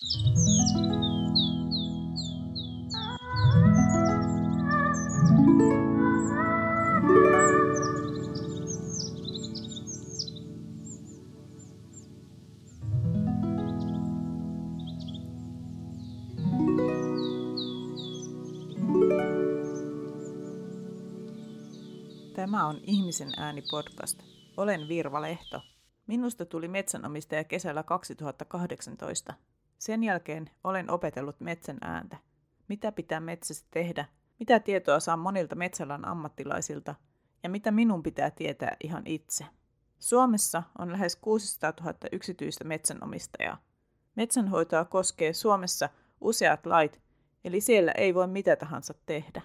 [0.00, 0.16] Tämä
[22.66, 24.18] on Ihmisen ääni podcast.
[24.56, 25.60] Olen Virva Lehto.
[26.06, 29.34] Minusta tuli metsänomistaja kesällä 2018.
[29.80, 32.16] Sen jälkeen olen opetellut metsän ääntä.
[32.68, 34.04] Mitä pitää metsässä tehdä,
[34.38, 36.94] mitä tietoa saan monilta metsäalan ammattilaisilta
[37.42, 39.46] ja mitä minun pitää tietää ihan itse.
[39.98, 43.62] Suomessa on lähes 600 000 yksityistä metsänomistajaa.
[44.16, 45.88] Metsänhoitoa koskee Suomessa
[46.20, 47.00] useat lait,
[47.44, 49.42] eli siellä ei voi mitä tahansa tehdä.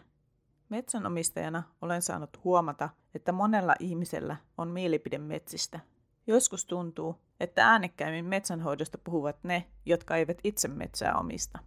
[0.70, 5.80] Metsänomistajana olen saanut huomata, että monella ihmisellä on mielipide metsistä.
[6.28, 11.60] Joskus tuntuu, että äänekkäimmin metsänhoidosta puhuvat ne, jotka eivät itse metsää omista.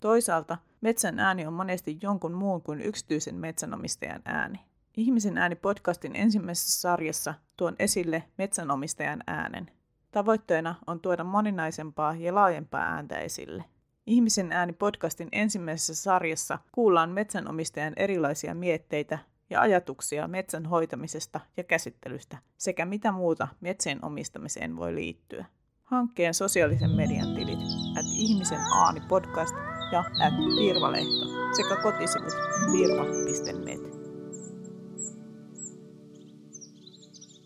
[0.00, 4.60] Toisaalta metsän ääni on monesti jonkun muun kuin yksityisen metsänomistajan ääni.
[4.96, 9.70] Ihmisen ääni podcastin ensimmäisessä sarjassa tuon esille metsänomistajan äänen.
[10.10, 13.64] Tavoitteena on tuoda moninaisempaa ja laajempaa ääntä esille.
[14.06, 19.18] Ihmisen ääni podcastin ensimmäisessä sarjassa kuullaan metsänomistajan erilaisia mietteitä
[19.50, 25.44] ja ajatuksia metsän hoitamisesta ja käsittelystä sekä mitä muuta metsien omistamiseen voi liittyä.
[25.82, 27.58] Hankkeen sosiaalisen median tilit
[27.98, 29.54] at ihmisen aani podcast
[29.92, 32.34] ja at Virvalehto sekä kotisivut
[32.72, 33.94] virva.net.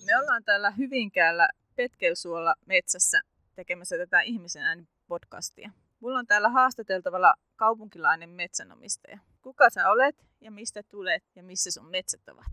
[0.07, 3.21] Me ollaan täällä Hyvinkäällä Petkelsuolla metsässä
[3.55, 5.71] tekemässä tätä ihmisen ääni podcastia.
[6.01, 9.19] Mulla on täällä haastateltavalla kaupunkilainen metsänomistaja.
[9.43, 12.53] Kuka sä olet ja mistä tulet ja missä sun metsät ovat?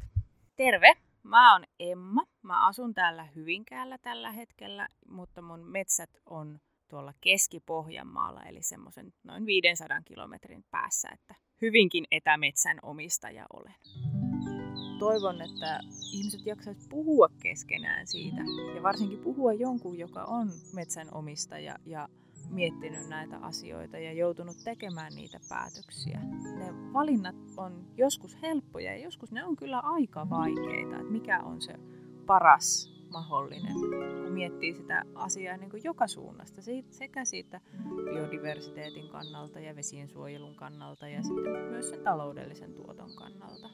[0.56, 2.24] Terve, mä oon Emma.
[2.42, 9.46] Mä asun täällä Hyvinkäällä tällä hetkellä, mutta mun metsät on tuolla Keski-Pohjanmaalla, eli semmoisen noin
[9.46, 13.76] 500 kilometrin päässä, että hyvinkin etämetsän omistaja olen.
[15.00, 15.80] Toivon, että
[16.14, 18.42] ihmiset jaksaisivat puhua keskenään siitä,
[18.76, 22.10] ja varsinkin puhua jonkun, joka on metsänomistaja ja
[22.50, 26.20] miettinyt näitä asioita ja joutunut tekemään niitä päätöksiä.
[26.58, 31.62] Ne valinnat on joskus helppoja ja joskus ne on kyllä aika vaikeita, että mikä on
[31.62, 31.74] se
[32.26, 33.74] paras mahdollinen,
[34.24, 37.62] kun miettii sitä asiaa niin kuin joka suunnasta, sekä siitä
[38.06, 43.70] biodiversiteetin kannalta ja vesien suojelun kannalta ja sitten myös sen taloudellisen tuoton kannalta.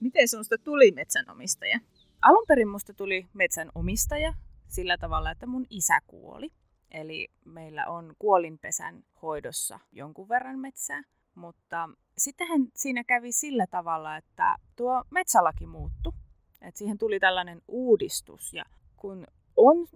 [0.00, 1.80] Miten sinusta tuli metsänomistaja?
[2.22, 4.34] Alun perin musta tuli metsänomistaja
[4.68, 6.50] sillä tavalla, että mun isä kuoli.
[6.90, 11.02] Eli meillä on kuolinpesän hoidossa jonkun verran metsää,
[11.34, 16.12] mutta sittenhän siinä kävi sillä tavalla, että tuo metsälaki muuttui.
[16.60, 18.64] Et siihen tuli tällainen uudistus ja
[18.96, 19.86] kun on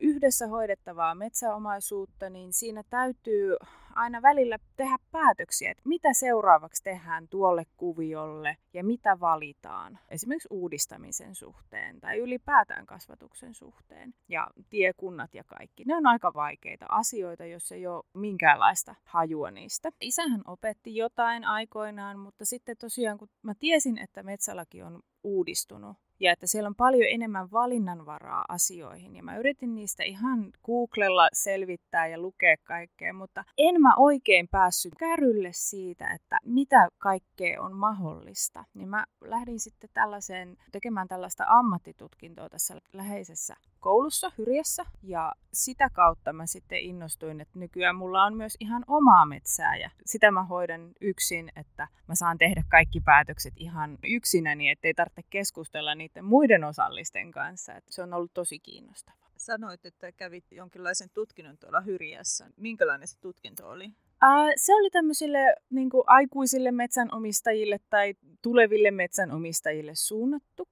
[0.00, 3.56] yhdessä hoidettavaa metsäomaisuutta, niin siinä täytyy
[3.94, 9.98] aina välillä tehdä päätöksiä, että mitä seuraavaksi tehdään tuolle kuviolle ja mitä valitaan.
[10.08, 14.14] Esimerkiksi uudistamisen suhteen tai ylipäätään kasvatuksen suhteen.
[14.28, 15.84] Ja tiekunnat ja kaikki.
[15.84, 19.90] Ne on aika vaikeita asioita, jos ei ole minkäänlaista hajua niistä.
[20.00, 26.32] Isähän opetti jotain aikoinaan, mutta sitten tosiaan kun mä tiesin, että metsälaki on uudistunut, ja
[26.32, 29.16] että siellä on paljon enemmän valinnanvaraa asioihin.
[29.16, 34.94] Ja mä yritin niistä ihan Googlella selvittää ja lukea kaikkea, mutta en mä oikein päässyt
[34.98, 38.64] kärrylle siitä, että mitä kaikkea on mahdollista.
[38.74, 46.32] Niin mä lähdin sitten tällaiseen, tekemään tällaista ammattitutkintoa tässä läheisessä koulussa Hyrjessä ja sitä kautta
[46.32, 50.92] mä sitten innostuin, että nykyään mulla on myös ihan omaa metsää ja sitä mä hoidan
[51.00, 57.30] yksin, että mä saan tehdä kaikki päätökset ihan yksinäni, ettei tarvitse keskustella niiden muiden osallisten
[57.30, 57.74] kanssa.
[57.74, 59.28] Että se on ollut tosi kiinnostavaa.
[59.36, 62.46] Sanoit, että kävit jonkinlaisen tutkinnon tuolla Hyrjässä.
[62.56, 63.86] Minkälainen se tutkinto oli?
[63.86, 70.68] Uh, se oli tämmöisille niin aikuisille metsänomistajille tai tuleville metsänomistajille suunnattu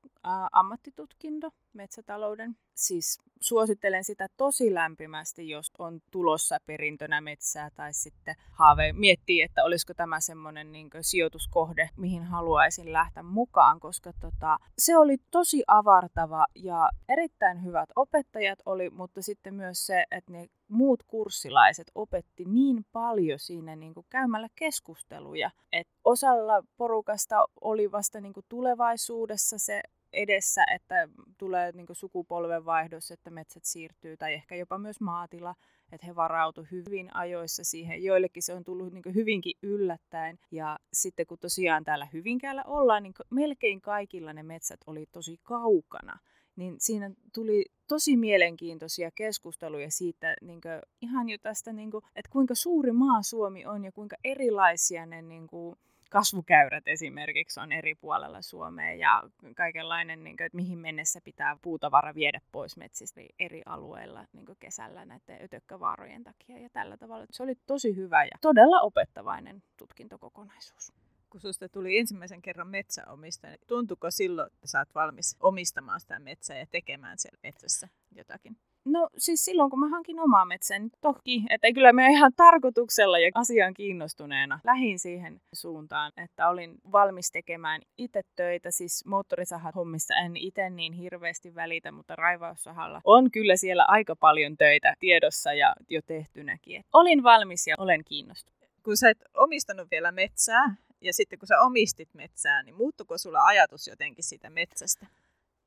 [0.53, 2.57] ammattitutkinto metsätalouden.
[2.75, 9.65] Siis suosittelen sitä tosi lämpimästi, jos on tulossa perintönä metsää tai sitten haave miettii, että
[9.65, 16.47] olisiko tämä semmoinen niin sijoituskohde, mihin haluaisin lähteä mukaan, koska tota, se oli tosi avartava
[16.55, 22.85] ja erittäin hyvät opettajat oli, mutta sitten myös se, että ne muut kurssilaiset opetti niin
[22.93, 29.83] paljon siinä niin kuin käymällä keskusteluja, että osalla porukasta oli vasta niin kuin tulevaisuudessa se
[30.13, 31.09] edessä, että
[31.39, 35.55] tulee niin sukupolvenvaihdos, että metsät siirtyy, tai ehkä jopa myös maatila,
[35.93, 38.05] että he varautu hyvin ajoissa siihen.
[38.05, 40.39] Joillekin se on tullut niin hyvinkin yllättäen.
[40.51, 46.19] Ja sitten kun tosiaan täällä Hyvinkäällä ollaan, niin melkein kaikilla ne metsät oli tosi kaukana.
[46.57, 52.31] Niin siinä tuli tosi mielenkiintoisia keskusteluja siitä niin kuin, ihan jo tästä, niin kuin, että
[52.31, 55.77] kuinka suuri maa Suomi on ja kuinka erilaisia ne niin kuin,
[56.11, 59.23] kasvukäyrät esimerkiksi on eri puolella Suomea ja
[59.57, 65.05] kaikenlainen, niin kuin, että mihin mennessä pitää puutavara viedä pois metsistä eri alueilla niin kesällä
[65.05, 67.27] näiden ötökkävaarojen takia ja tällä tavalla.
[67.31, 70.93] Se oli tosi hyvä ja todella opettavainen tutkintokokonaisuus
[71.37, 76.59] kun sinusta tuli ensimmäisen kerran metsäomistaja, niin tuntuuko silloin, että saat valmis omistamaan sitä metsää
[76.59, 78.57] ja tekemään siellä metsässä jotakin?
[78.85, 83.19] No siis silloin, kun mä hankin omaa metsää, niin toki, että kyllä mä ihan tarkoituksella
[83.19, 90.15] ja asian kiinnostuneena lähin siihen suuntaan, että olin valmis tekemään itse töitä, siis moottorisahat hommissa
[90.15, 95.75] en itse niin hirveästi välitä, mutta raivaussahalla on kyllä siellä aika paljon töitä tiedossa ja
[95.89, 96.85] jo tehtynäkin.
[96.93, 98.57] Olin valmis ja olen kiinnostunut.
[98.83, 100.75] Kun sä et omistanut vielä metsää,
[101.07, 105.07] ja sitten kun sä omistit metsää, niin muuttuko sulla ajatus jotenkin siitä metsästä?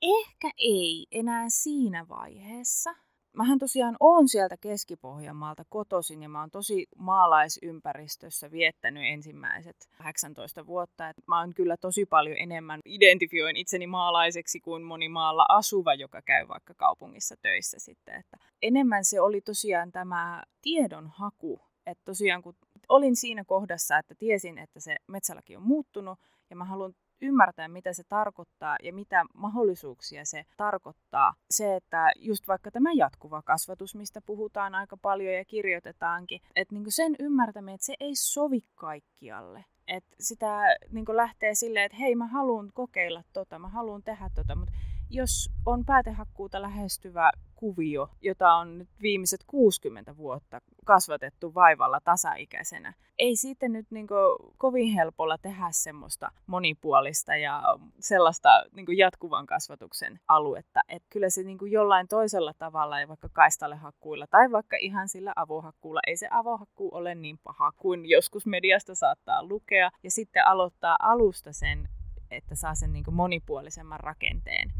[0.01, 2.95] Ehkä ei enää siinä vaiheessa.
[3.33, 11.09] Mähän tosiaan oon sieltä Keski-Pohjanmaalta kotoisin ja mä oon tosi maalaisympäristössä viettänyt ensimmäiset 18 vuotta.
[11.09, 16.21] Et mä oon kyllä tosi paljon enemmän identifioin itseni maalaiseksi kuin moni maalla asuva, joka
[16.21, 18.15] käy vaikka kaupungissa töissä sitten.
[18.15, 21.61] Että enemmän se oli tosiaan tämä tiedonhaku.
[21.85, 22.55] Että tosiaan kun
[22.89, 26.19] olin siinä kohdassa, että tiesin, että se metsälaki on muuttunut
[26.49, 31.33] ja mä haluan ymmärtää, mitä se tarkoittaa ja mitä mahdollisuuksia se tarkoittaa.
[31.51, 36.91] Se, että just vaikka tämä jatkuva kasvatus, mistä puhutaan aika paljon ja kirjoitetaankin, että niin
[36.91, 39.65] sen ymmärtäminen, että se ei sovi kaikkialle.
[39.87, 44.55] Että sitä niin lähtee silleen, että hei mä haluan kokeilla tota, mä haluan tehdä tota,
[44.55, 44.73] mutta
[45.09, 52.93] jos on päätehakkuuta lähestyvä kuvio, jota on nyt viimeiset 60 vuotta kasvatettu vaivalla tasaikäisenä.
[53.17, 57.63] Ei siitä nyt niin kuin, kovin helpolla tehdä semmoista monipuolista ja
[57.99, 60.81] sellaista niin kuin jatkuvan kasvatuksen aluetta.
[60.89, 65.33] Et kyllä se niin kuin jollain toisella tavalla, ja vaikka kaistalehakkuilla tai vaikka ihan sillä
[65.35, 69.91] avohakkuulla, ei se avohakkuu ole niin paha kuin joskus mediasta saattaa lukea.
[70.03, 71.89] Ja sitten aloittaa alusta sen,
[72.31, 74.73] että saa sen niin monipuolisemman rakenteen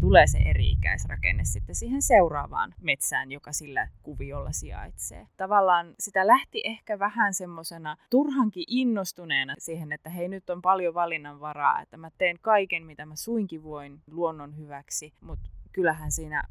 [0.00, 5.26] tulee se eri-ikäisrakenne sitten siihen seuraavaan metsään, joka sillä kuviolla sijaitsee.
[5.36, 11.80] Tavallaan sitä lähti ehkä vähän semmoisena turhankin innostuneena siihen, että hei nyt on paljon valinnanvaraa,
[11.80, 16.42] että mä teen kaiken mitä mä suinkin voin luonnon hyväksi, mutta kyllähän siinä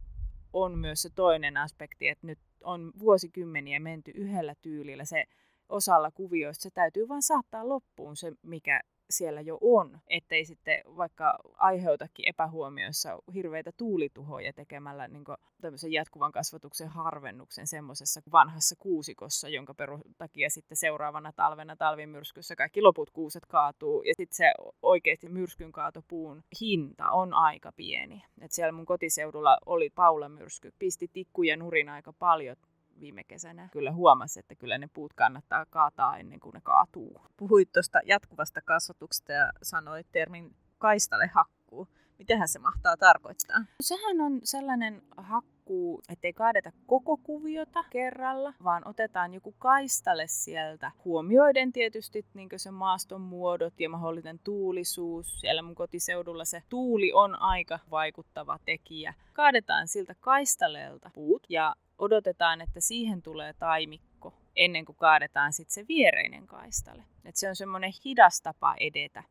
[0.54, 5.06] on myös se toinen aspekti, että nyt on vuosikymmeniä menty yhdellä tyylillä.
[5.06, 5.26] Se
[5.70, 11.40] osalla kuvioista se täytyy vain saattaa loppuun se, mikä siellä jo on, ettei sitten vaikka
[11.58, 15.24] aiheutakin epähuomioissa hirveitä tuulituhoja tekemällä niin
[15.62, 22.82] tämmöisen jatkuvan kasvatuksen harvennuksen semmoisessa vanhassa kuusikossa, jonka perus takia sitten seuraavana talvena talvimyrskyssä kaikki
[22.82, 28.24] loput kuuset kaatuu ja sitten se oikeasti myrskyn kaatopuun hinta on aika pieni.
[28.42, 32.56] Et siellä mun kotiseudulla oli Paula myrsky, pisti tikkuja nurin aika paljon
[33.02, 37.22] viime kesänä kyllä huomasi, että kyllä ne puut kannattaa kaataa ennen kuin ne kaatuu.
[37.38, 41.88] Puhuit tuosta jatkuvasta kasvatuksesta ja sanoit termin kaistale hakkuu.
[42.20, 43.58] Mitähän se mahtaa tarkoittaa?
[43.82, 50.92] Sehän on sellainen hakkuu, ettei kaadeta koko kuviota kerralla, vaan otetaan joku kaistale sieltä.
[51.06, 55.40] Huomioiden tietysti niin se maaston muodot ja mahdollinen tuulisuus.
[55.40, 59.14] Siellä mun kotiseudulla se tuuli on aika vaikuttava tekijä.
[59.34, 65.86] Kaadetaan siltä kaistaleelta puut ja odotetaan, että siihen tulee taimikko ennen kuin kaadetaan sitten se
[65.88, 67.04] viereinen kaistale.
[67.26, 69.24] Et se on semmoinen hidas tapa edetä,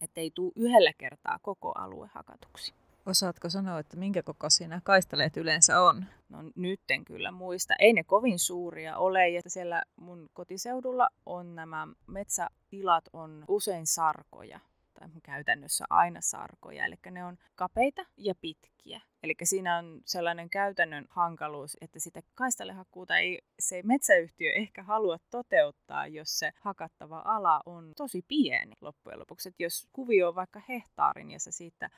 [0.00, 2.74] ettei tule yhdellä kertaa koko alue hakatuksi.
[3.06, 6.04] Osaatko sanoa, että minkä kokoisia nämä kaistaleet yleensä on?
[6.28, 7.74] No nyt en kyllä muista.
[7.78, 9.28] Ei ne kovin suuria ole.
[9.28, 14.60] Ja siellä mun kotiseudulla on nämä metsätilat on usein sarkoja
[15.00, 16.84] tai käytännössä aina sarkoja.
[16.84, 18.75] Eli ne on kapeita ja pitkiä.
[19.22, 26.06] Eli siinä on sellainen käytännön hankaluus, että sitä kaistalehakkuuta ei se metsäyhtiö ehkä halua toteuttaa,
[26.06, 29.48] jos se hakattava ala on tosi pieni loppujen lopuksi.
[29.48, 31.90] Että jos kuvio on vaikka hehtaarin ja sä siitä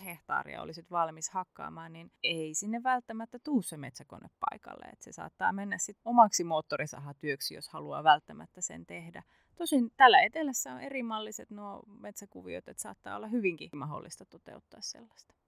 [0.00, 4.84] 0,2 hehtaaria olisit valmis hakkaamaan, niin ei sinne välttämättä tuu se metsäkone paikalle.
[4.92, 9.22] Että se saattaa mennä sitten omaksi moottorisahatyöksi, jos haluaa välttämättä sen tehdä.
[9.56, 15.39] Tosin tällä etelässä on eri malliset nuo metsäkuviot, että saattaa olla hyvinkin mahdollista toteuttaa sellaista.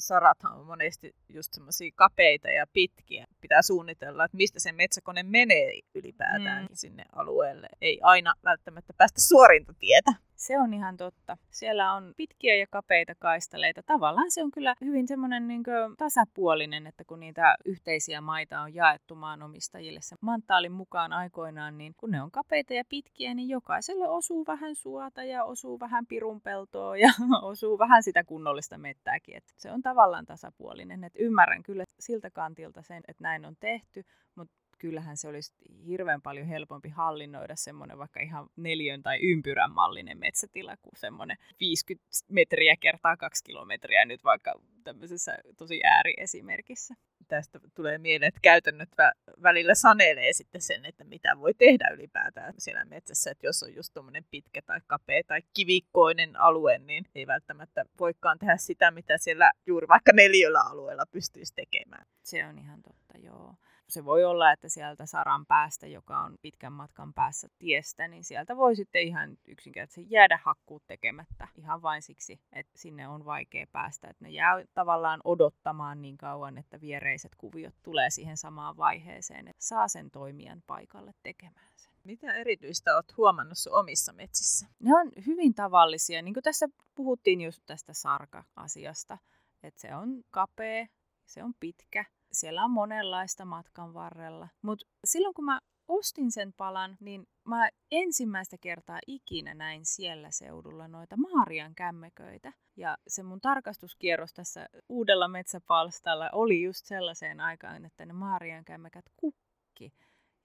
[0.00, 3.26] Sarathan on monesti just semmoisia kapeita ja pitkiä.
[3.40, 6.68] pitää suunnitella, että mistä se metsäkone menee ylipäätään mm.
[6.72, 7.68] sinne alueelle.
[7.80, 10.12] Ei aina välttämättä päästä suorinta tietä.
[10.36, 11.36] Se on ihan totta.
[11.50, 13.82] Siellä on pitkiä ja kapeita kaistaleita.
[13.82, 15.62] Tavallaan se on kyllä hyvin semmoinen niin
[15.98, 22.10] tasapuolinen, että kun niitä yhteisiä maita on jaettu maanomistajille sen mantaalin mukaan aikoinaan, niin kun
[22.10, 27.08] ne on kapeita ja pitkiä, niin jokaiselle osuu vähän suota ja osuu vähän pirunpeltoa ja
[27.42, 29.36] osuu vähän sitä kunnollista mettääkin.
[29.36, 31.04] Et se on tavallaan tasapuolinen.
[31.04, 35.54] Et ymmärrän kyllä siltä kantilta sen, että näin on tehty, mutta kyllähän se olisi
[35.86, 42.06] hirveän paljon helpompi hallinnoida semmoinen vaikka ihan neljön tai ympyrän mallinen metsätila kuin semmoinen 50
[42.28, 44.54] metriä kertaa kaksi kilometriä nyt vaikka
[44.84, 46.94] tämmöisessä tosi ääriesimerkissä.
[47.28, 52.54] Tästä tulee mieleen, että käytännöt vä- välillä sanelee sitten sen, että mitä voi tehdä ylipäätään
[52.58, 53.30] siellä metsässä.
[53.30, 58.38] Että jos on just tuommoinen pitkä tai kapea tai kivikkoinen alue, niin ei välttämättä voikaan
[58.38, 62.06] tehdä sitä, mitä siellä juuri vaikka neljöllä alueella pystyisi tekemään.
[62.22, 63.54] Se on ihan totta, joo
[63.88, 68.56] se voi olla, että sieltä saran päästä, joka on pitkän matkan päässä tiestä, niin sieltä
[68.56, 74.08] voi sitten ihan yksinkertaisesti jäädä hakkuut tekemättä ihan vain siksi, että sinne on vaikea päästä.
[74.08, 79.64] Että ne jää tavallaan odottamaan niin kauan, että viereiset kuviot tulee siihen samaan vaiheeseen, että
[79.64, 81.92] saa sen toimijan paikalle tekemään sen.
[82.04, 84.66] Mitä erityistä olet huomannut sun omissa metsissä?
[84.78, 86.22] Ne on hyvin tavallisia.
[86.22, 89.18] Niin kuin tässä puhuttiin just tästä sarka-asiasta,
[89.62, 90.86] että se on kapea,
[91.24, 94.48] se on pitkä siellä on monenlaista matkan varrella.
[94.62, 100.88] Mutta silloin kun mä ostin sen palan, niin mä ensimmäistä kertaa ikinä näin siellä seudulla
[100.88, 102.52] noita Maarian kämmeköitä.
[102.76, 109.04] Ja se mun tarkastuskierros tässä uudella metsäpalstalla oli just sellaiseen aikaan, että ne Maarian kämmekät
[109.16, 109.92] kukki.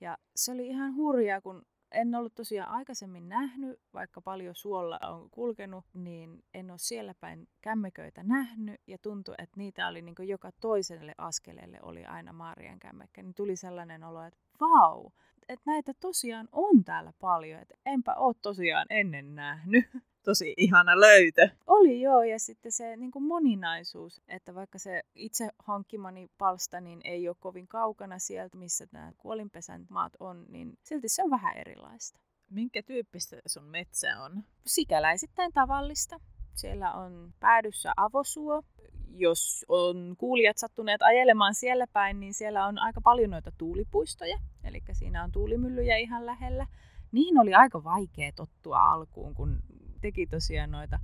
[0.01, 5.29] Ja se oli ihan hurjaa, kun en ollut tosiaan aikaisemmin nähnyt, vaikka paljon suolla on
[5.29, 10.51] kulkenut, niin en ole siellä päin kämmeköitä nähnyt ja tuntui, että niitä oli niin joka
[10.51, 13.21] toiselle askeleelle oli aina Maarian kämmekkä.
[13.23, 15.11] Niin tuli sellainen olo, että vau,
[15.49, 19.85] että näitä tosiaan on täällä paljon, että enpä ole tosiaan ennen nähnyt.
[20.23, 21.49] tosi ihana löytö.
[21.67, 27.01] Oli joo, ja sitten se niin kuin moninaisuus, että vaikka se itse hankkimani palsta niin
[27.03, 31.57] ei ole kovin kaukana sieltä, missä nämä kuolinpesän maat on, niin silti se on vähän
[31.57, 32.19] erilaista.
[32.49, 34.43] Minkä tyyppistä sun metsä on?
[34.65, 36.19] Sikäläisittäin tavallista.
[36.53, 38.63] Siellä on päädyssä avosuo.
[39.15, 44.37] Jos on kuulijat sattuneet ajelemaan siellä päin, niin siellä on aika paljon noita tuulipuistoja.
[44.63, 46.67] Eli siinä on tuulimyllyjä ihan lähellä.
[47.11, 49.59] Niihin oli aika vaikea tottua alkuun, kun
[50.01, 50.99] teki tosiaan noita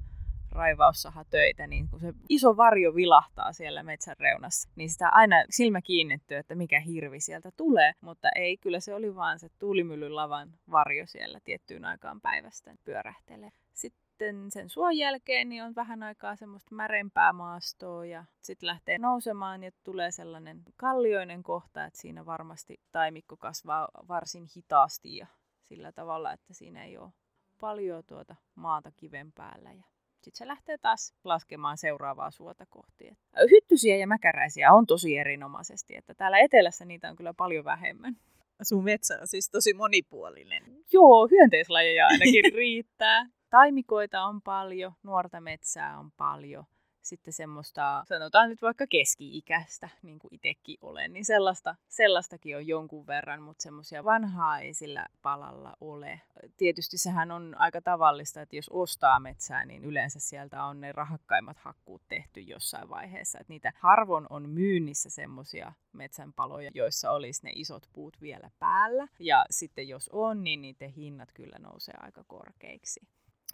[0.51, 6.37] raivaussahatöitä, niin kun se iso varjo vilahtaa siellä metsän reunassa, niin sitä aina silmä kiinnittyy,
[6.37, 11.05] että mikä hirvi sieltä tulee, mutta ei, kyllä se oli vaan se tuulimyllyn lavan varjo
[11.05, 13.49] siellä tiettyyn aikaan päivästä pyörähtelee.
[13.73, 14.06] Sitten
[14.49, 19.71] sen suon jälkeen niin on vähän aikaa semmoista märempää maastoa ja sitten lähtee nousemaan ja
[19.83, 25.27] tulee sellainen kallioinen kohta, että siinä varmasti taimikko kasvaa varsin hitaasti ja
[25.63, 27.11] sillä tavalla, että siinä ei ole
[27.59, 29.83] paljon tuota maata kiven päällä ja
[30.21, 33.17] sitten se lähtee taas laskemaan seuraavaa suota kohti.
[33.51, 38.15] Hyttysiä ja mäkäräisiä on tosi erinomaisesti, että täällä etelässä niitä on kyllä paljon vähemmän.
[38.61, 40.63] Sun metsä on siis tosi monipuolinen.
[40.93, 43.25] Joo, hyönteislajeja ainakin riittää.
[43.49, 46.65] Taimikoita on paljon, nuorta metsää on paljon
[47.07, 53.07] sitten semmoista, sanotaan nyt vaikka keski-ikäistä, niin kuin itsekin olen, niin sellaista, sellaistakin on jonkun
[53.07, 56.21] verran, mutta semmoisia vanhaa ei sillä palalla ole.
[56.57, 61.57] Tietysti sehän on aika tavallista, että jos ostaa metsää, niin yleensä sieltä on ne rahakkaimmat
[61.57, 63.39] hakkuut tehty jossain vaiheessa.
[63.39, 69.07] Että niitä harvoin on myynnissä semmoisia metsänpaloja, joissa olisi ne isot puut vielä päällä.
[69.19, 73.07] Ja sitten jos on, niin niiden hinnat kyllä nousee aika korkeiksi.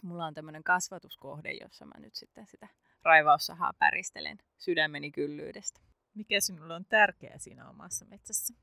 [0.04, 2.68] Mulla on tämmöinen kasvatuskohde, jossa mä nyt sitten sitä
[3.02, 5.80] raivaussahaa päristelen sydämeni kyllyydestä.
[6.14, 8.54] Mikä sinulle on tärkeää siinä omassa metsässä?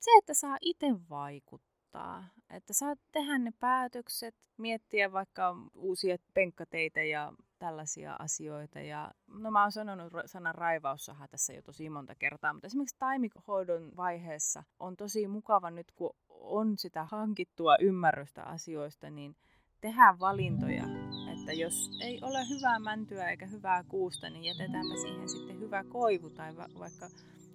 [0.00, 2.24] Se, että saa itse vaikuttaa.
[2.50, 8.80] Että saat tehdä ne päätökset, miettiä vaikka uusia penkkateitä ja tällaisia asioita.
[8.80, 13.96] Ja, no mä oon sanonut sanan raivaussaha tässä jo tosi monta kertaa, mutta esimerkiksi taimihoidon
[13.96, 19.36] vaiheessa on tosi mukava nyt, kun on sitä hankittua ymmärrystä asioista, niin
[19.84, 20.84] tehdään valintoja,
[21.32, 26.30] että jos ei ole hyvää mäntyä eikä hyvää kuusta, niin jätetäänpä siihen sitten hyvä koivu
[26.30, 27.08] tai va- vaikka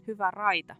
[0.07, 0.75] hyvä raita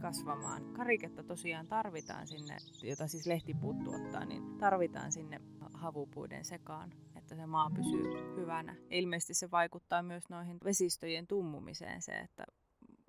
[0.00, 0.64] kasvamaan.
[0.72, 5.40] Kariketta tosiaan tarvitaan sinne, jota siis lehtipuut tuottaa, niin tarvitaan sinne
[5.74, 8.76] havupuiden sekaan, että se maa pysyy hyvänä.
[8.90, 12.44] Ilmeisesti se vaikuttaa myös noihin vesistöjen tummumiseen se, että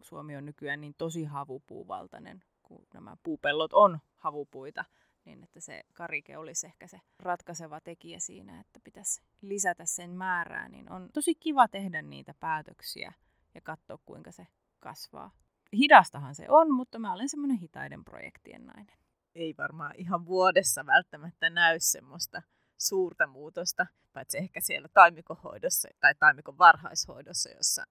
[0.02, 4.86] Suomi on nykyään niin tosi havupuuvaltainen, kun nämä puupellot on havupuita
[5.28, 10.70] niin että se karike olisi ehkä se ratkaiseva tekijä siinä, että pitäisi lisätä sen määrää,
[10.70, 13.14] niin on tosi kiva tehdä niitä päätöksiä
[13.56, 14.48] ja katsoa, kuinka se
[14.80, 15.32] kasvaa.
[15.74, 18.98] hidastahan se on, mutta mä olen semmoinen hitaiden projektien nainen.
[19.36, 22.42] Ei varmaan ihan vuodessa välttämättä näy semmoista
[22.78, 27.84] suurta muutosta, paitsi ehkä siellä taimikohoidossa tai taimikon varhaishoidossa, jossa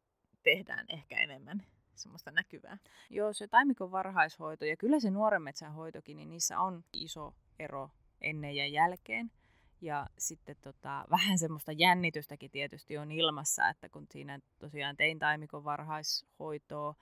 [0.43, 1.67] tehdään ehkä enemmän
[1.99, 2.79] semmoista näkyvää.
[3.11, 7.91] Joo, se taimikon varhaishoito ja kyllä se nuoren metsän hoitokin, niin niissä on iso ero
[8.21, 9.31] ennen ja jälkeen.
[9.81, 15.65] Ja sitten tota, vähän semmoista jännitystäkin tietysti on ilmassa, että kun siinä tosiaan tein taimikon
[15.65, 16.95] varhaishoitoa,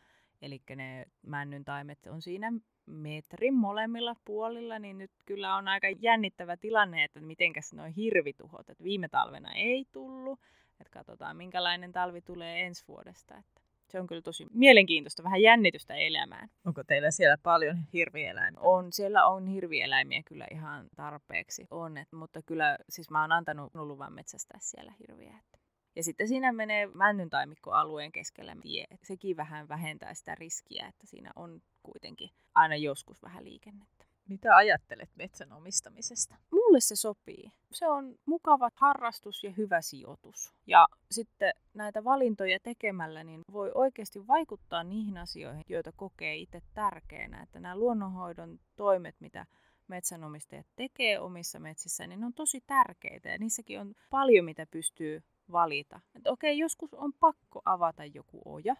[0.42, 2.52] eli ne männyn taimet on siinä
[2.86, 8.84] metrin molemmilla puolilla, niin nyt kyllä on aika jännittävä tilanne, että mitenkäs noin hirvituhot, että
[8.84, 10.40] viime talvena ei tullut,
[10.80, 15.94] että katsotaan minkälainen talvi tulee ensi vuodesta, että se on kyllä tosi mielenkiintoista, vähän jännitystä
[15.94, 16.48] elämään.
[16.66, 18.60] Onko teillä siellä paljon hirvieläimiä?
[18.60, 21.66] On, siellä on hirvieläimiä kyllä ihan tarpeeksi.
[21.70, 25.38] On, et, mutta kyllä siis mä oon antanut luvan metsästää siellä hirviä.
[25.38, 25.58] Että.
[25.96, 28.84] Ja sitten siinä menee männyntaimikkoalueen keskellä tie.
[29.02, 34.04] Sekin vähän vähentää sitä riskiä, että siinä on kuitenkin aina joskus vähän liikennettä.
[34.28, 36.34] Mitä ajattelet metsän omistamisesta?
[36.50, 37.52] Mulle se sopii.
[37.72, 40.54] Se on mukava harrastus ja hyvä sijoitus.
[40.66, 47.42] Ja sitten näitä valintoja tekemällä niin voi oikeasti vaikuttaa niihin asioihin, joita kokee itse tärkeänä.
[47.42, 49.46] Että nämä luonnonhoidon toimet, mitä
[49.88, 55.22] metsänomistajat tekee omissa metsissä, niin ne on tosi tärkeitä ja niissäkin on paljon, mitä pystyy
[55.52, 56.00] valita.
[56.14, 58.76] Että okei, joskus on pakko avata joku oja,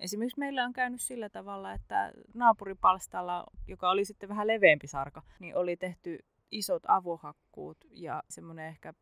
[0.00, 5.56] Esimerkiksi meillä on käynyt sillä tavalla, että naapuripalstalla, joka oli sitten vähän leveämpi sarka, niin
[5.56, 6.18] oli tehty
[6.50, 8.94] isot avohakkuut ja semmoinen ehkä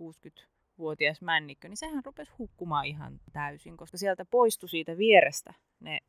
[0.00, 6.00] 5-60-vuotias männikkö, niin sehän rupesi hukkumaan ihan täysin, koska sieltä poistui siitä vierestä ne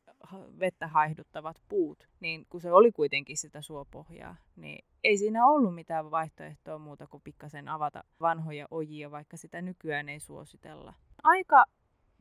[0.60, 6.12] vettä haihduttavat puut, niin kun se oli kuitenkin sitä suopohjaa, niin ei siinä ollut mitään
[6.12, 10.94] vaihtoehtoa muuta kuin pikkasen avata vanhoja ojia, vaikka sitä nykyään ei suositella.
[11.24, 11.66] Aika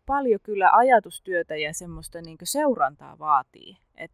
[0.06, 3.76] paljon kyllä ajatustyötä ja semmoista niin seurantaa vaatii.
[3.96, 4.10] Et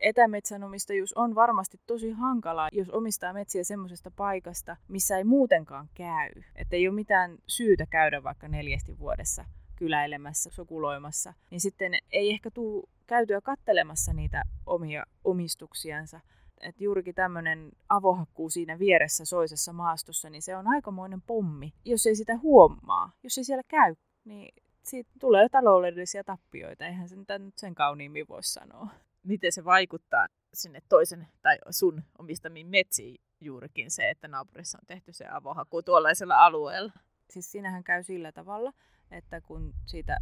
[0.00, 6.30] etämetsänomistajuus on varmasti tosi hankalaa, jos omistaa metsiä semmoisesta paikasta, missä ei muutenkaan käy.
[6.56, 9.44] Että ei ole mitään syytä käydä vaikka neljästi vuodessa
[9.76, 16.20] kyläilemässä, sokuloimassa, niin sitten ei ehkä tule käytyä kattelemassa niitä omia omistuksiansa.
[16.60, 22.14] Et juurikin tämmöinen avohakkuu siinä vieressä soisessa maastossa, niin se on aikamoinen pommi, jos ei
[22.16, 23.94] sitä huomaa, jos ei siellä käy,
[24.24, 28.88] niin siitä tulee taloudellisia tappioita, eihän sen nyt sen kauniimmin voi sanoa.
[29.22, 35.12] Miten se vaikuttaa sinne toisen tai sun omistamiin metsiin juurikin se, että naapurissa on tehty
[35.12, 36.92] se avohaku tuollaisella alueella?
[37.30, 38.72] Siis siinähän käy sillä tavalla,
[39.10, 40.16] että kun siitä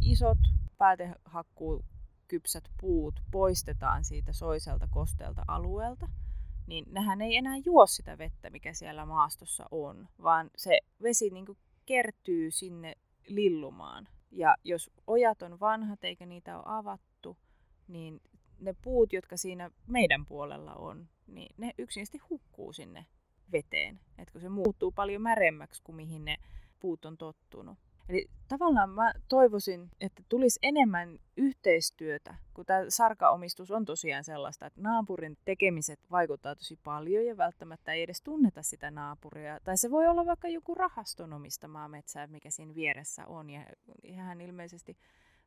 [0.00, 0.38] isot
[0.78, 1.84] päätehakkuu
[2.28, 6.08] kypsät puut poistetaan siitä soiselta kosteelta alueelta,
[6.66, 11.46] niin nehän ei enää juo sitä vettä, mikä siellä maastossa on, vaan se vesi niin
[11.86, 12.94] kertyy sinne
[13.30, 14.08] lillumaan.
[14.30, 17.36] Ja jos ojat on vanhat eikä niitä ole avattu,
[17.88, 18.20] niin
[18.60, 23.06] ne puut, jotka siinä meidän puolella on, niin ne yksinkertaisesti hukkuu sinne
[23.52, 24.00] veteen.
[24.18, 26.36] Et kun se muuttuu paljon märemmäksi kuin mihin ne
[26.80, 27.78] puut on tottunut.
[28.10, 34.80] Eli tavallaan mä toivoisin, että tulisi enemmän yhteistyötä, kun tämä sarkaomistus on tosiaan sellaista, että
[34.80, 39.60] naapurin tekemiset vaikuttaa tosi paljon ja välttämättä ei edes tunneta sitä naapuria.
[39.64, 43.50] Tai se voi olla vaikka joku rahaston omistamaa metsää, mikä siinä vieressä on.
[43.50, 43.60] Ja
[44.02, 44.96] ihan ilmeisesti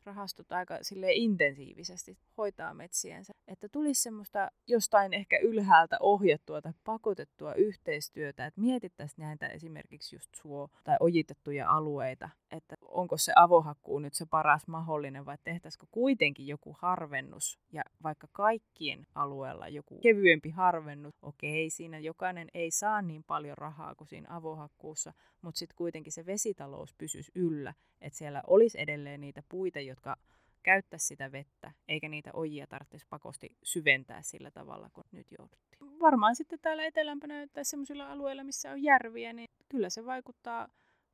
[0.05, 3.33] rahastot aika sille intensiivisesti hoitaa metsiensä.
[3.47, 10.29] Että tulisi semmoista jostain ehkä ylhäältä ohjattua tai pakotettua yhteistyötä, että mietittäisiin näitä esimerkiksi just
[10.35, 16.47] suo- tai ojitettuja alueita, että onko se avohakkuu nyt se paras mahdollinen vai tehtäisikö kuitenkin
[16.47, 23.23] joku harvennus ja vaikka kaikkien alueella joku kevyempi harvennus, okei, siinä jokainen ei saa niin
[23.23, 28.81] paljon rahaa kuin siinä avohakkuussa, mutta sitten kuitenkin se vesitalous pysyisi yllä, että siellä olisi
[28.81, 30.15] edelleen niitä puita, jotka
[30.63, 35.99] käyttäisi sitä vettä, eikä niitä ojia tarvitsisi pakosti syventää sillä tavalla, kun nyt jouduttiin.
[35.99, 40.67] Varmaan sitten täällä etelämpänä tai sellaisilla alueilla, missä on järviä, niin kyllä se vaikuttaa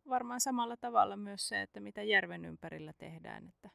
[0.09, 3.69] varmaan samalla tavalla myös se, että mitä järven ympärillä tehdään, että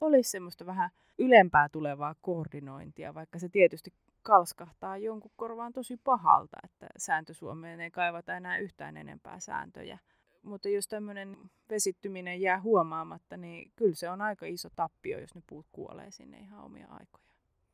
[0.00, 6.86] olisi semmoista vähän ylempää tulevaa koordinointia, vaikka se tietysti kalskahtaa jonkun korvaan tosi pahalta, että
[6.96, 9.98] sääntö Suomeen ei kaivata enää yhtään enempää sääntöjä.
[10.42, 11.36] Mutta jos tämmöinen
[11.70, 16.38] vesittyminen jää huomaamatta, niin kyllä se on aika iso tappio, jos ne puut kuolee sinne
[16.38, 17.24] ihan omia aikoja.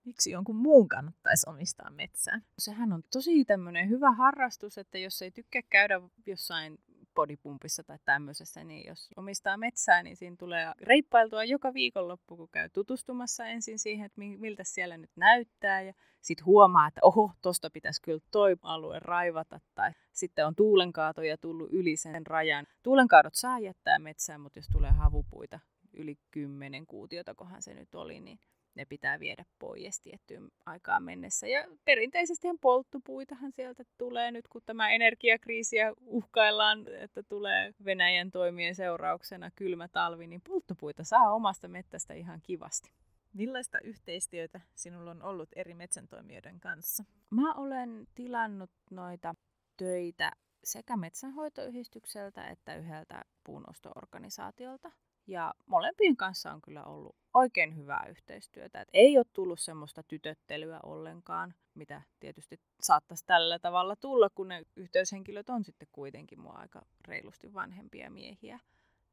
[0.05, 2.41] Miksi jonkun muun kannattaisi omistaa metsää?
[2.59, 6.79] Sehän on tosi tämmöinen hyvä harrastus, että jos ei tykkää käydä jossain
[7.19, 12.69] bodypumpissa tai tämmöisessä, niin jos omistaa metsää, niin siinä tulee reippailtua joka viikonloppu, kun käy
[12.69, 18.03] tutustumassa ensin siihen, että miltä siellä nyt näyttää ja sitten huomaa, että oho, tosta pitäisi
[18.03, 22.67] kyllä toi alue raivata tai sitten on tuulenkaatoja tullut yli sen rajan.
[22.83, 25.61] Tuulenkaadot saa jättää metsään, mutta jos tulee havupuita
[25.93, 28.39] yli 10 kuutiota, kohan se nyt oli, niin
[28.79, 31.47] ne pitää viedä pois tiettyyn aikaan mennessä.
[31.47, 39.51] Ja perinteisesti polttopuitahan sieltä tulee nyt, kun tämä energiakriisiä uhkaillaan, että tulee Venäjän toimien seurauksena
[39.51, 42.91] kylmä talvi, niin polttopuita saa omasta mettästä ihan kivasti.
[43.33, 47.05] Millaista yhteistyötä sinulla on ollut eri metsäntoimijoiden kanssa?
[47.31, 49.35] Mä olen tilannut noita
[49.77, 50.33] töitä
[50.65, 54.93] sekä metsänhoitoyhdistykseltä että yhdeltä puunosto-organisaatiolta.
[55.29, 58.81] Ja molempien kanssa on kyllä ollut oikein hyvää yhteistyötä.
[58.81, 64.63] Et ei ole tullut semmoista tytöttelyä ollenkaan, mitä tietysti saattaisi tällä tavalla tulla, kun ne
[64.77, 68.61] yhteyshenkilöt on sitten kuitenkin mua aika reilusti vanhempia miehiä.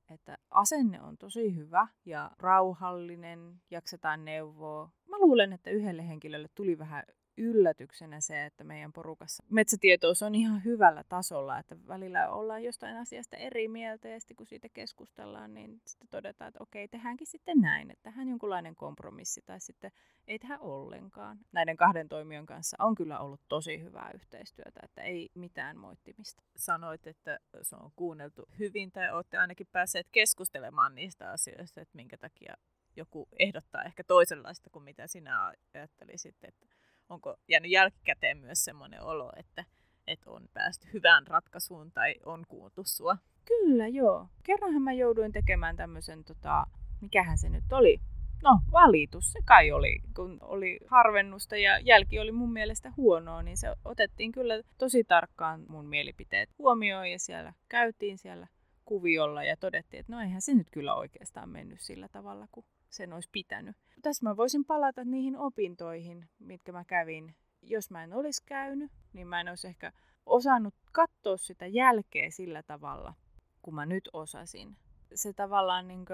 [0.09, 4.89] Että asenne on tosi hyvä ja rauhallinen, jaksetaan neuvoa.
[5.07, 7.03] Mä luulen, että yhdelle henkilölle tuli vähän
[7.37, 13.37] yllätyksenä se, että meidän porukassa metsätietous on ihan hyvällä tasolla, että välillä ollaan jostain asiasta
[13.37, 17.91] eri mieltä ja sitten kun siitä keskustellaan, niin sitten todetaan, että okei, tehdäänkin sitten näin,
[17.91, 19.91] että tehdään jonkunlainen kompromissi tai sitten
[20.27, 21.39] ei tehdä ollenkaan.
[21.51, 26.43] Näiden kahden toimijan kanssa on kyllä ollut tosi hyvää yhteistyötä, että ei mitään moittimista.
[26.55, 32.17] Sanoit, että se on kuunneltu hyvin tai olette ainakin päässeet keskustelemaan niistä asioista, että minkä
[32.17, 32.55] takia
[32.95, 36.67] joku ehdottaa ehkä toisenlaista kuin mitä sinä ajattelisit, että
[37.09, 39.65] onko jäänyt jälkikäteen myös semmoinen olo, että,
[40.07, 43.17] että on päästy hyvään ratkaisuun tai on kuultu sua?
[43.45, 44.27] Kyllä, joo.
[44.43, 46.67] Kerranhan mä jouduin tekemään tämmöisen, tota,
[47.01, 47.99] mikähän se nyt oli,
[48.43, 53.57] no valitus se kai oli, kun oli harvennusta ja jälki oli mun mielestä huonoa, niin
[53.57, 58.47] se otettiin kyllä tosi tarkkaan mun mielipiteet huomioon ja siellä käytiin siellä
[58.85, 62.63] kuviolla ja todettiin, että no eihän se nyt kyllä oikeastaan mennyt sillä tavalla, kun
[62.95, 63.75] sen olisi pitänyt.
[64.01, 67.35] Tässä mä voisin palata niihin opintoihin, mitkä mä kävin.
[67.61, 69.91] Jos mä en olisi käynyt, niin mä en olisi ehkä
[70.25, 73.13] osannut katsoa sitä jälkeä sillä tavalla,
[73.61, 74.77] kun mä nyt osasin.
[75.15, 76.05] Se tavallaan niin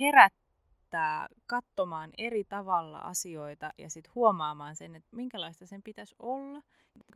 [0.00, 6.62] herättää katsomaan eri tavalla asioita ja sitten huomaamaan sen, että minkälaista sen pitäisi olla.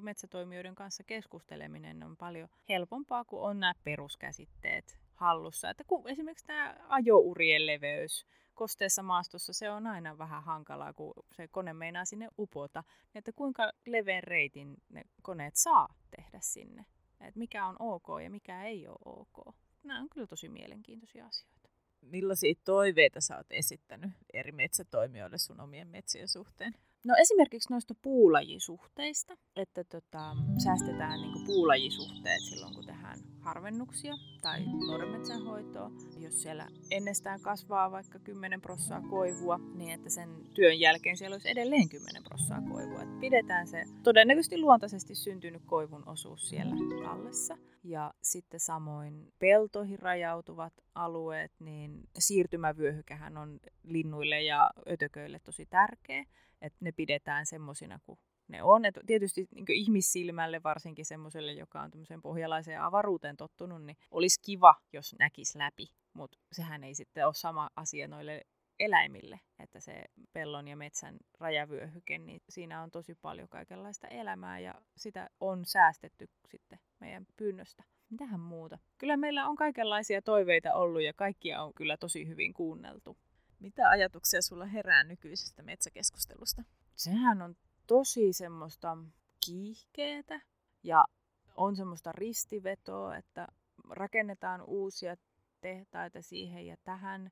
[0.02, 5.70] Metsätoimijoiden kanssa keskusteleminen on paljon helpompaa, kun on nämä peruskäsitteet hallussa.
[5.70, 8.26] Että kun esimerkiksi tämä ajourien leveys,
[8.58, 12.84] kosteessa maastossa se on aina vähän hankalaa, kun se kone meinaa sinne upota.
[13.14, 16.86] Että kuinka leveän reitin ne koneet saa tehdä sinne.
[17.20, 19.54] Että mikä on ok ja mikä ei ole ok.
[19.82, 21.68] Nämä on kyllä tosi mielenkiintoisia asioita.
[22.00, 26.74] Millaisia toiveita sä oot esittänyt eri metsätoimijoille sun omien metsien suhteen?
[27.04, 35.42] No esimerkiksi noista puulajisuhteista, että tota, säästetään niin puulajisuhteet silloin, kun tehdään harvennuksia tai nuorenmetsän
[35.44, 35.90] hoitoa.
[36.18, 41.50] Jos siellä ennestään kasvaa vaikka 10 prossaa koivua, niin että sen työn jälkeen siellä olisi
[41.50, 43.02] edelleen 10 prossaa koivua.
[43.02, 47.56] Et pidetään se todennäköisesti luontaisesti syntynyt koivun osuus siellä tallessa.
[47.84, 56.24] Ja sitten samoin peltoihin rajautuvat alueet, niin siirtymävyöhykähän on linnuille ja ötököille tosi tärkeä
[56.62, 58.18] että ne pidetään semmoisina kuin
[58.48, 58.84] ne on.
[58.84, 64.74] Et tietysti niin ihmissilmälle, varsinkin semmoiselle, joka on tämmöiseen pohjalaiseen avaruuteen tottunut, niin olisi kiva,
[64.92, 65.86] jos näkisi läpi.
[66.12, 68.42] Mutta sehän ei sitten ole sama asia noille
[68.78, 74.74] eläimille, että se pellon ja metsän rajavyöhyke, niin siinä on tosi paljon kaikenlaista elämää ja
[74.96, 77.84] sitä on säästetty sitten meidän pyynnöstä.
[78.10, 78.78] Mitähän muuta?
[78.98, 83.16] Kyllä meillä on kaikenlaisia toiveita ollut ja kaikkia on kyllä tosi hyvin kuunneltu.
[83.58, 86.62] Mitä ajatuksia sulla herää nykyisestä metsäkeskustelusta?
[86.94, 88.96] Sehän on tosi semmoista
[89.46, 90.40] kiihkeetä
[90.82, 91.04] ja
[91.56, 93.46] on semmoista ristivetoa, että
[93.90, 95.16] rakennetaan uusia
[95.60, 97.30] tehtaita siihen ja tähän,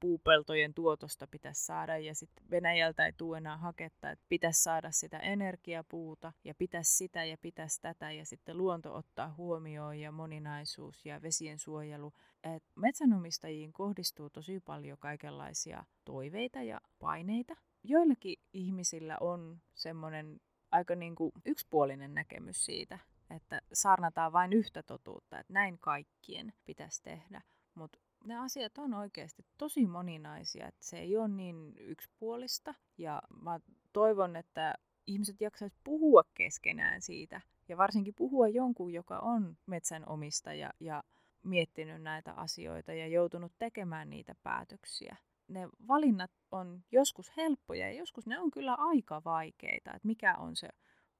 [0.00, 5.18] puupeltojen tuotosta pitäisi saada ja sitten Venäjältä ei tule enää haketta, että pitäisi saada sitä
[5.18, 11.22] energiapuuta ja pitäisi sitä ja pitäisi tätä ja sitten luonto ottaa huomioon ja moninaisuus ja
[11.22, 12.12] vesien suojelu.
[12.44, 17.56] Et metsänomistajiin kohdistuu tosi paljon kaikenlaisia toiveita ja paineita.
[17.84, 22.98] Joillakin ihmisillä on semmoinen aika niin kuin yksipuolinen näkemys siitä,
[23.30, 27.42] että saarnataan vain yhtä totuutta, että näin kaikkien pitäisi tehdä.
[27.74, 32.74] Mutta ne asiat on oikeasti tosi moninaisia, että se ei ole niin yksipuolista.
[32.98, 33.60] Ja mä
[33.92, 34.74] toivon, että
[35.06, 37.40] ihmiset jaksaisivat puhua keskenään siitä.
[37.68, 41.04] Ja varsinkin puhua jonkun, joka on metsänomistaja ja
[41.42, 45.16] miettinyt näitä asioita ja joutunut tekemään niitä päätöksiä.
[45.48, 50.56] Ne valinnat on joskus helppoja ja joskus ne on kyllä aika vaikeita, että mikä on
[50.56, 50.68] se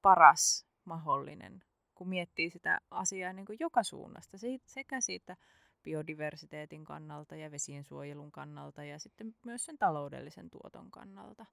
[0.01, 1.63] paras mahdollinen,
[1.95, 5.37] kun miettii sitä asiaa niin kuin joka suunnasta, sekä siitä
[5.83, 11.45] biodiversiteetin kannalta ja vesien suojelun kannalta ja sitten myös sen taloudellisen tuoton kannalta.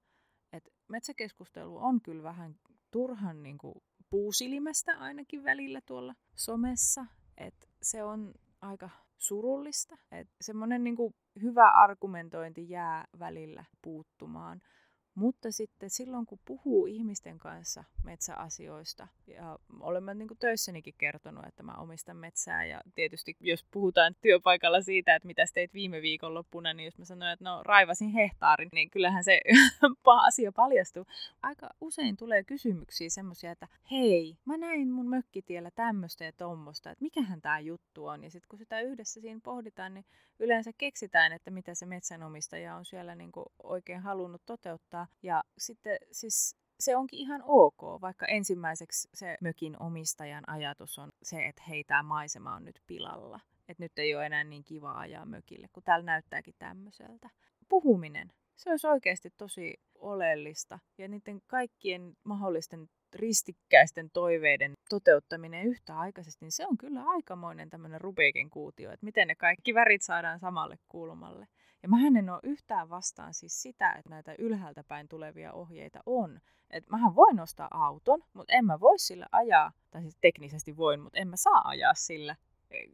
[0.53, 2.55] Et metsäkeskustelu on kyllä vähän
[2.91, 3.75] turhan niin kuin
[4.09, 7.05] puusilmästä ainakin välillä tuolla somessa.
[7.37, 9.97] Et se on aika surullista.
[10.41, 10.97] Semmoinen niin
[11.41, 14.61] hyvä argumentointi jää välillä puuttumaan.
[15.19, 21.63] Mutta sitten silloin, kun puhuu ihmisten kanssa metsäasioista, ja olen mä niin töissänikin kertonut, että
[21.63, 26.85] mä omistan metsää, ja tietysti jos puhutaan työpaikalla siitä, että mitä teit viime viikonloppuna, niin
[26.85, 29.41] jos mä sanoin, että no raivasin hehtaarin, niin kyllähän se
[30.27, 31.05] asia paljastuu.
[31.43, 37.03] Aika usein tulee kysymyksiä semmoisia, että hei, mä näin mun mökkitiellä tämmöistä ja tommosta, että
[37.03, 38.23] mikähän tämä juttu on.
[38.23, 40.05] Ja sitten kun sitä yhdessä siinä pohditaan, niin
[40.39, 43.31] yleensä keksitään, että mitä se metsänomistaja on siellä niin
[43.63, 45.07] oikein halunnut toteuttaa.
[45.23, 51.45] Ja sitten siis se onkin ihan ok, vaikka ensimmäiseksi se mökin omistajan ajatus on se,
[51.45, 53.39] että hei, tämä maisema on nyt pilalla.
[53.67, 57.29] Että nyt ei ole enää niin kiva ajaa mökille, kun täällä näyttääkin tämmöiseltä.
[57.69, 60.79] Puhuminen, se olisi oikeasti tosi oleellista.
[60.97, 68.49] Ja niiden kaikkien mahdollisten ristikkäisten toiveiden toteuttaminen yhtäaikaisesti, niin se on kyllä aikamoinen tämmöinen Rubikin
[68.49, 71.47] kuutio, että miten ne kaikki värit saadaan samalle kulmalle.
[71.83, 76.39] Ja mä en ole yhtään vastaan siis sitä, että näitä ylhäältä päin tulevia ohjeita on.
[76.69, 80.99] Että mähän voin ostaa auton, mutta en mä voi sillä ajaa, tai siis teknisesti voin,
[80.99, 82.35] mutta en mä saa ajaa sillä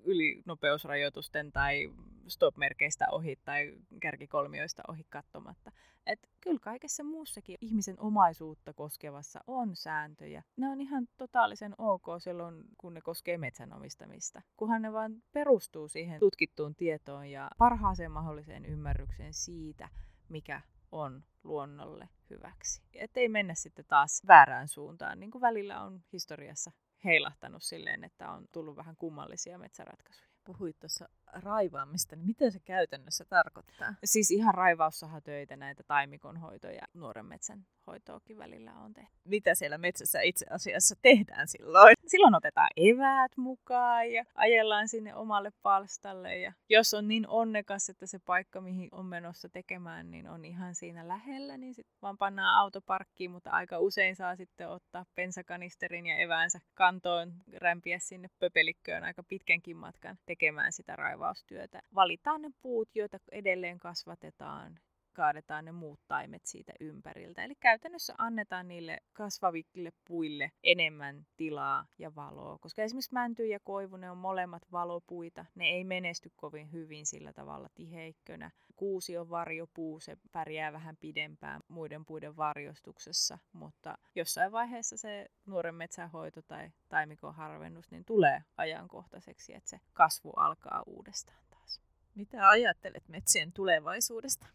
[0.03, 1.91] ylinopeusrajoitusten tai
[2.27, 5.71] stop-merkeistä ohi tai kärkikolmioista ohi katsomatta.
[6.05, 10.43] Et kyllä kaikessa muussakin ihmisen omaisuutta koskevassa on sääntöjä.
[10.57, 14.41] Ne on ihan totaalisen ok silloin, kun ne koskee metsänomistamista.
[14.57, 19.89] Kunhan ne vaan perustuu siihen tutkittuun tietoon ja parhaaseen mahdolliseen ymmärrykseen siitä,
[20.29, 20.61] mikä
[20.91, 22.81] on luonnolle hyväksi.
[22.93, 26.71] Että ei mennä sitten taas väärään suuntaan, niin kuin välillä on historiassa
[27.03, 30.34] heilahtanut silleen, että on tullut vähän kummallisia metsäratkaisuja.
[30.45, 33.95] Puhuit tuossa raivaamista, niin mitä se käytännössä tarkoittaa?
[34.03, 39.15] Siis ihan raivaussahatöitä, näitä taimikonhoitoja, nuoren metsän hoitoakin välillä on tehty.
[39.25, 41.95] Mitä siellä metsässä itse asiassa tehdään silloin?
[42.07, 46.37] Silloin otetaan eväät mukaan ja ajellaan sinne omalle palstalle.
[46.37, 50.75] Ja jos on niin onnekas, että se paikka, mihin on menossa tekemään, niin on ihan
[50.75, 56.17] siinä lähellä, niin sitten vaan pannaan autoparkkiin, mutta aika usein saa sitten ottaa pensakanisterin ja
[56.17, 61.81] eväänsä kantoon, rämpiä sinne pöpelikköön aika pitkänkin matkan tekemään sitä raivaustyötä.
[61.95, 64.79] Valitaan ne puut, joita edelleen kasvatetaan
[65.15, 67.43] kaadetaan ne muut taimet siitä ympäriltä.
[67.43, 73.97] Eli käytännössä annetaan niille kasvaville puille enemmän tilaa ja valoa, koska esimerkiksi mänty ja koivu,
[73.97, 75.45] ne on molemmat valopuita.
[75.55, 78.51] Ne ei menesty kovin hyvin sillä tavalla tiheikkönä.
[78.75, 85.75] Kuusi on varjopuu, se pärjää vähän pidempään muiden puiden varjostuksessa, mutta jossain vaiheessa se nuoren
[85.75, 91.81] metsänhoito tai taimikon harvennus niin tulee ajankohtaiseksi, että se kasvu alkaa uudestaan taas.
[92.15, 94.47] Mitä ajattelet metsien tulevaisuudesta?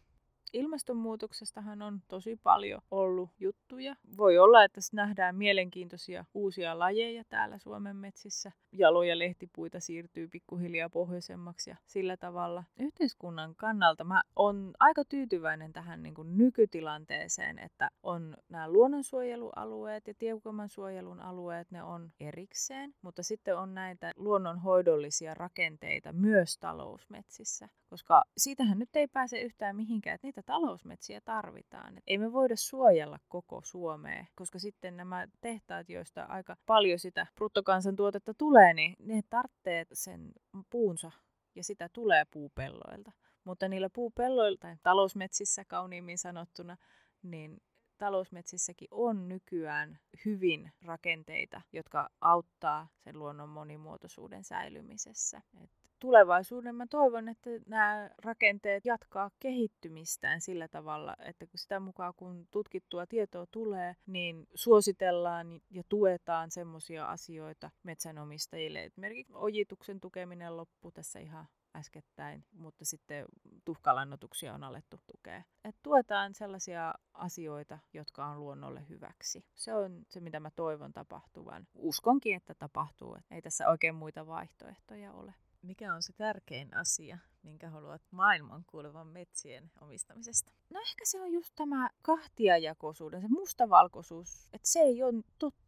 [0.53, 3.95] Ilmastonmuutoksestahan on tosi paljon ollut juttuja.
[4.17, 8.51] Voi olla, että nähdään mielenkiintoisia uusia lajeja täällä Suomen metsissä.
[8.71, 12.63] Jaloja lehtipuita siirtyy pikkuhiljaa pohjoisemmaksi ja sillä tavalla.
[12.79, 20.13] Yhteiskunnan kannalta mä on aika tyytyväinen tähän niin kuin nykytilanteeseen, että on nämä luonnonsuojelualueet ja
[20.13, 28.23] tiukamman suojelun alueet, ne on erikseen, mutta sitten on näitä luonnonhoidollisia rakenteita myös talousmetsissä, koska
[28.37, 31.97] siitähän nyt ei pääse yhtään mihinkään, että niitä talousmetsiä tarvitaan.
[31.97, 37.27] Et ei me voida suojella koko Suomea, koska sitten nämä tehtaat, joista aika paljon sitä
[37.35, 40.31] bruttokansantuotetta tulee, niin ne tarvitsee sen
[40.69, 41.11] puunsa
[41.55, 43.11] ja sitä tulee puupelloilta.
[43.43, 46.77] Mutta niillä puupelloilla tai talousmetsissä kauniimmin sanottuna,
[47.23, 47.61] niin
[47.97, 55.41] talousmetsissäkin on nykyään hyvin rakenteita, jotka auttaa sen luonnon monimuotoisuuden säilymisessä.
[55.63, 62.13] Et tulevaisuuden mä toivon, että nämä rakenteet jatkaa kehittymistään sillä tavalla, että kun sitä mukaan
[62.17, 68.83] kun tutkittua tietoa tulee, niin suositellaan ja tuetaan semmoisia asioita metsänomistajille.
[68.83, 73.25] Esimerkiksi ojituksen tukeminen loppu tässä ihan äskettäin, mutta sitten
[73.65, 75.43] tuhkalannotuksia on alettu tukea.
[75.63, 79.45] Et tuetaan sellaisia asioita, jotka on luonnolle hyväksi.
[79.55, 81.67] Se on se, mitä mä toivon tapahtuvan.
[81.75, 83.17] Uskonkin, että tapahtuu.
[83.31, 85.33] Ei tässä oikein muita vaihtoehtoja ole.
[85.61, 90.51] Mikä on se tärkein asia, minkä haluat maailman kuulevan metsien omistamisesta?
[90.69, 95.61] No ehkä se on just tämä kahtiajakoisuuden, se mustavalkoisuus, että se ei ole totta.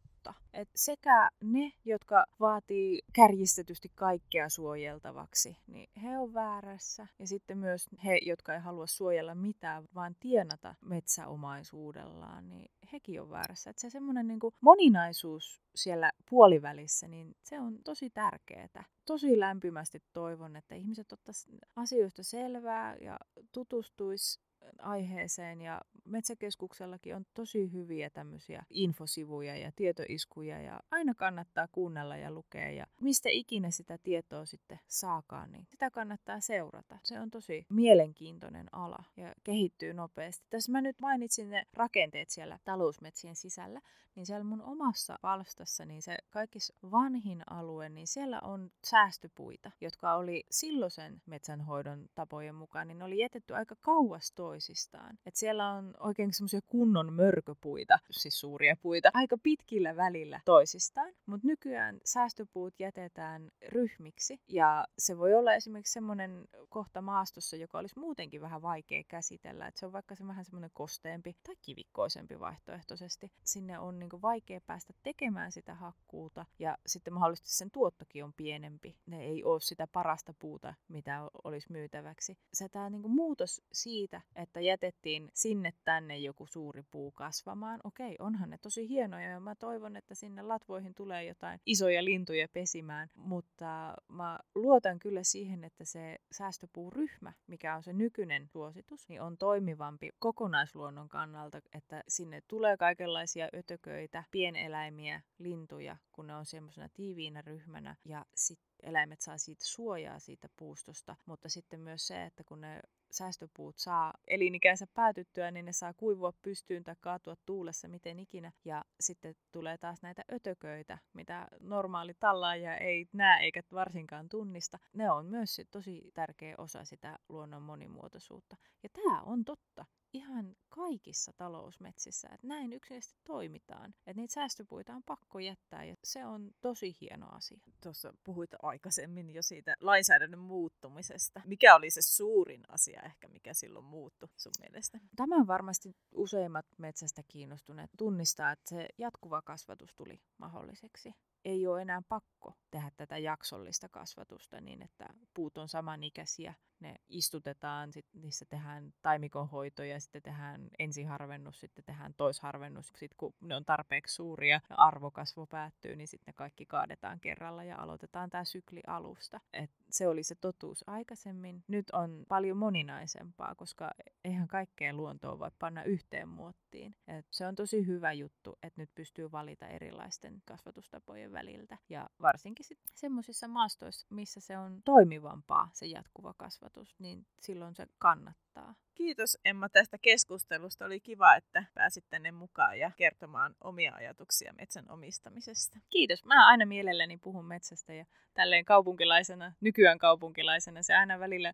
[0.52, 7.06] Et sekä ne, jotka vaatii kärjistetysti kaikkea suojeltavaksi, niin he on väärässä.
[7.18, 13.30] Ja sitten myös he, jotka ei halua suojella mitään, vaan tienata metsäomaisuudellaan, niin hekin on
[13.30, 13.70] väärässä.
[13.70, 18.84] Et se semmoinen niin moninaisuus siellä puolivälissä, niin se on tosi tärkeää.
[19.04, 23.18] Tosi lämpimästi toivon, että ihmiset ottaisivat asioista selvää ja
[23.52, 24.40] tutustuisi
[24.78, 32.30] aiheeseen ja Metsäkeskuksellakin on tosi hyviä tämmöisiä infosivuja ja tietoiskuja ja aina kannattaa kuunnella ja
[32.30, 36.98] lukea ja mistä ikinä sitä tietoa sitten saakaan, niin sitä kannattaa seurata.
[37.02, 40.46] Se on tosi mielenkiintoinen ala ja kehittyy nopeasti.
[40.50, 43.80] Tässä mä nyt mainitsin ne rakenteet siellä talousmetsien sisällä,
[44.14, 50.14] niin siellä mun omassa palstassa, niin se kaikissa vanhin alue, niin siellä on säästöpuita, jotka
[50.14, 55.18] oli silloisen metsänhoidon tapojen mukaan, niin ne oli jätetty aika kauas toisistaan.
[55.26, 61.12] Et siellä on oikein semmoisia kunnon mörköpuita, siis suuria puita, aika pitkillä välillä toisistaan.
[61.26, 67.98] Mutta nykyään säästöpuut jätetään ryhmiksi ja se voi olla esimerkiksi semmoinen kohta maastossa, joka olisi
[67.98, 69.66] muutenkin vähän vaikea käsitellä.
[69.66, 73.32] Et se on vaikka se vähän semmoinen kosteempi tai kivikkoisempi vaihtoehtoisesti.
[73.44, 78.96] Sinne on niinku vaikea päästä tekemään sitä hakkuuta ja sitten mahdollisesti sen tuottokin on pienempi.
[79.06, 82.38] Ne ei ole sitä parasta puuta, mitä olisi myytäväksi.
[82.54, 87.80] Se tämä niinku muutos siitä, että jätettiin sinne tänne joku suuri puu kasvamaan.
[87.84, 92.48] Okei, onhan ne tosi hienoja ja mä toivon, että sinne latvoihin tulee jotain isoja lintuja
[92.52, 99.22] pesimään, mutta mä luotan kyllä siihen, että se säästöpuuryhmä, mikä on se nykyinen suositus, niin
[99.22, 106.88] on toimivampi kokonaisluonnon kannalta, että sinne tulee kaikenlaisia ötököitä, pieneläimiä, lintuja, kun ne on semmoisena
[106.88, 112.44] tiiviinä ryhmänä ja sitten eläimet saa siitä suojaa siitä puustosta, mutta sitten myös se, että
[112.44, 118.18] kun ne säästöpuut saa elinikänsä päätyttyä, niin ne saa kuivua pystyyn tai kaatua tuulessa miten
[118.18, 118.52] ikinä.
[118.64, 124.78] Ja sitten tulee taas näitä ötököitä, mitä normaali tallaaja ei näe eikä varsinkaan tunnista.
[124.92, 128.56] Ne on myös tosi tärkeä osa sitä luonnon monimuotoisuutta.
[128.82, 133.94] Ja tämä on totta ihan kaikissa talousmetsissä, että näin yksinkertaisesti toimitaan.
[133.98, 137.60] Että niitä säästöpuita on pakko jättää ja se on tosi hieno asia.
[137.82, 141.42] Tuossa puhuit aikaisemmin jo siitä lainsäädännön muuttumisesta.
[141.44, 145.00] Mikä oli se suurin asia ehkä, mikä silloin muuttui sun mielestä?
[145.16, 152.02] Tämä varmasti useimmat metsästä kiinnostuneet tunnistaa, että se jatkuva kasvatus tuli mahdolliseksi ei ole enää
[152.08, 158.94] pakko tehdä tätä jaksollista kasvatusta niin, että puut on samanikäisiä, ne istutetaan, sit niissä tehdään
[159.02, 162.86] taimikonhoitoja, sitten tehdään ensiharvennus, sitten tehdään toisharvennus.
[162.86, 167.64] Sitten kun ne on tarpeeksi suuria ja arvokasvu päättyy, niin sitten ne kaikki kaadetaan kerralla
[167.64, 169.40] ja aloitetaan tämä sykli alusta.
[169.52, 171.64] Et se oli se totuus aikaisemmin.
[171.68, 173.90] Nyt on paljon moninaisempaa, koska
[174.24, 176.96] eihän kaikkea luontoa voi panna yhteen muottiin.
[177.08, 181.78] Et se on tosi hyvä juttu, että nyt pystyy valita erilaisten kasvatustapojen väliltä.
[181.88, 188.74] Ja varsinkin semmoisissa maastoissa, missä se on toimivampaa, se jatkuva kasvatus, niin silloin se kannattaa.
[188.94, 190.84] Kiitos Emma tästä keskustelusta.
[190.84, 195.78] Oli kiva, että pääsit tänne mukaan ja kertomaan omia ajatuksia metsän omistamisesta.
[195.90, 196.24] Kiitos.
[196.24, 201.52] Mä aina mielelläni puhun metsästä ja tälleen kaupunkilaisena, nykyään kaupunkilaisena, se aina välillä